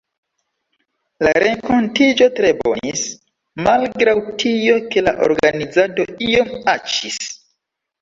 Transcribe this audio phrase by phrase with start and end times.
[1.27, 3.05] La renkontiĝo tre bonis,
[3.69, 7.25] malgraŭ tio ke la organizado iom aĉis.